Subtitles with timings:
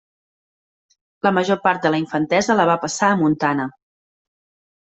[1.27, 3.69] La major part de la infantesa la va passar a Montana.